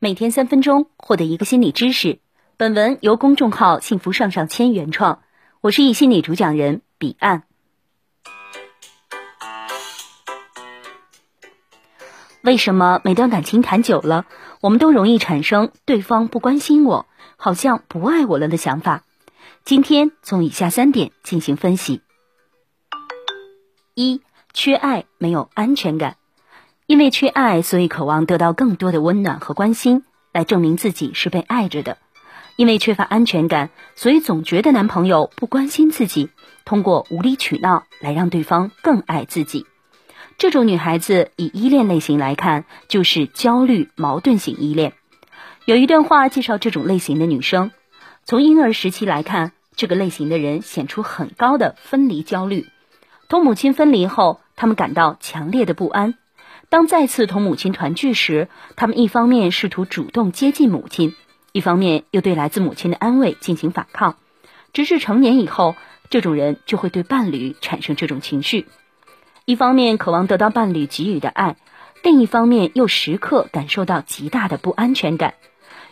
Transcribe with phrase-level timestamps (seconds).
[0.00, 2.20] 每天三分钟，获得一个心理知识。
[2.56, 5.24] 本文由公众号“幸福上上签”原创，
[5.60, 7.42] 我是易心理主讲人彼岸。
[12.42, 14.26] 为什么每段感情谈久了，
[14.60, 19.02] 我们都容易产生对方不关心我，好像不爱我了的想法？
[19.64, 22.02] 今天从以下三点进行分析：
[23.94, 24.22] 一、
[24.52, 26.18] 缺爱，没有安全感。
[26.88, 31.98] 因为缺爱，所以渴望得到更多的温暖和关心，来证明自己是被爱着的。
[32.56, 36.30] 因为缺乏安全感，所以总觉得男朋友不关心自己，
[36.64, 39.66] 通过无理取闹来让对方更爱自己。
[40.38, 44.94] 这种女孩子以依恋类型来看，就是焦虑矛盾型依恋。
[45.66, 47.70] 有一段话介绍这种类型的女生：
[48.24, 52.66] 从婴儿时期来看，这个类型的人显出很高的分离焦虑。
[53.28, 56.14] 同母亲分离后，他们感到强烈的不安。
[56.70, 61.14] 当再次同母亲团聚时，他们一方面试图主动接近母亲，
[61.52, 64.16] 一方面又对来自母亲的安慰进行反抗。
[64.74, 65.76] 直至成年以后，
[66.10, 68.66] 这种人就会对伴侣产生这种情绪：
[69.46, 71.56] 一方面渴望得到伴侣给予的爱，
[72.02, 75.34] 另一方面又时刻感受到极大的不安全感。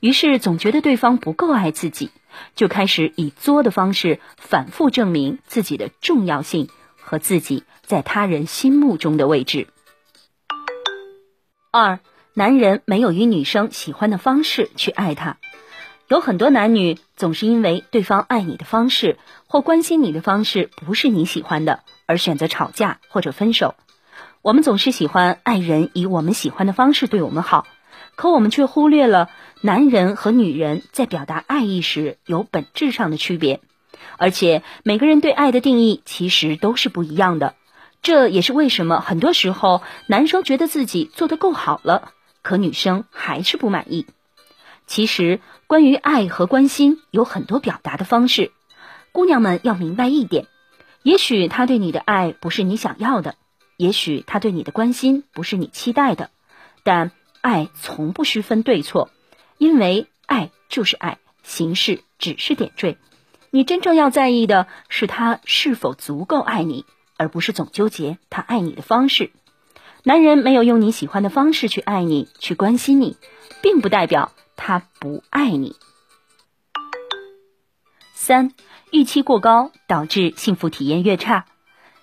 [0.00, 2.10] 于是总觉得对方不够爱自己，
[2.56, 9.68] 就开始以作的方式反复证明自己的重要性和自己在他人心目中的位置。
[11.76, 11.98] 二，
[12.34, 15.38] 男人没有与女生喜欢的方式去爱她，
[16.06, 23.74] 有很多男女总是因为对方爱你的方式或关心你的方式不是你喜欢的，而选择吵架或者分手。
[24.40, 27.66] 我们总是喜欢爱人以我们喜欢的方式对我们好，
[28.14, 29.28] 可我们却忽略了
[29.60, 33.58] 男人和女人在表达爱意时有本质上的区别，
[34.16, 37.56] 而且每个人对爱的定义其实都是不一样的。
[38.04, 44.06] 这也是为什么很多时候男生觉得自己做得够好了，可女生还是不满意。
[44.86, 48.52] 其实，关于爱和关心有很多表达的方式，
[49.12, 50.46] 姑娘们要明白一点：
[51.02, 53.36] 也许他对你的爱不是你想要的，
[53.78, 56.28] 也许他对你的关心不是你期待的，
[56.82, 57.10] 但
[57.40, 59.08] 爱从不区分对错，
[59.56, 62.98] 因为爱就是爱，形式只是点缀。
[63.50, 66.84] 你真正要在意的是他是否足够爱你。
[67.24, 69.30] 而不是总纠结他爱你的方式。
[70.02, 73.16] 男人没有用你喜欢的方式去爱你、去关心你，
[73.62, 75.74] 并不代表他不爱你。
[78.12, 78.52] 三、
[78.90, 81.46] 预期过高导致幸福体验越差。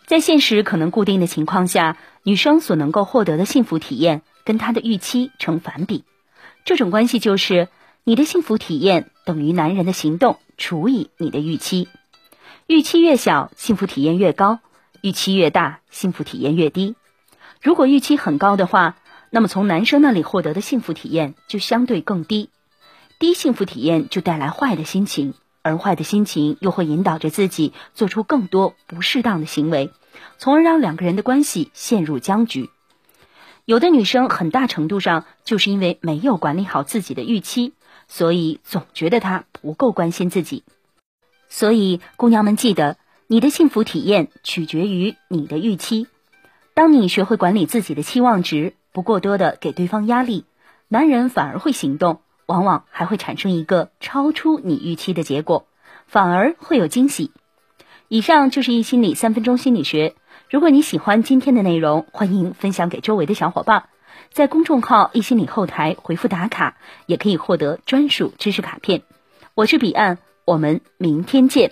[0.07, 6.03] 在现实可能固定的情况下，女生所能够获得的幸福体验跟她的预期成反比。
[6.65, 7.67] 这种关系就是
[8.03, 11.87] 你的幸福体验等于男人的行动除以你的预期。
[12.65, 14.59] 预期越小，幸福体验越高。
[15.01, 16.95] 预期越大，幸福体验越低。
[17.61, 18.97] 如果预期很高的话，
[19.31, 22.49] 那么从男生那里获得的幸福体验就相对更低。
[23.17, 29.91] 低幸福体验就带来坏的心情，而坏的心情又会引导着自己做出更多不适当的行为，
[30.37, 32.69] 从而让两个人的关系陷入僵局。
[33.65, 37.73] 有的女生很大程度上就是因为没有管理好自己的预期，
[38.07, 40.63] 所以总觉得他不够关心自己。
[41.47, 42.97] 所以，姑娘们记得。
[43.31, 46.07] 你的幸福体验取决于你的预期。
[46.73, 50.43] 当你学会管理自己的期望值，不过多的给对方压力，
[50.89, 55.65] 男人反而会行动，往往还会产生一个超出你预期的结果，
[56.07, 57.31] 反而会有惊喜。
[58.09, 60.13] 以上就是一心理三分钟心理学。
[60.49, 63.85] 如果你喜欢今天的内容，欢迎分享给周围的小伙伴，
[64.33, 66.75] 在公众号一心理后台回复打卡，
[67.05, 69.03] 也可以获得专属知识卡片。
[69.55, 71.71] 我是彼岸，我们明天见。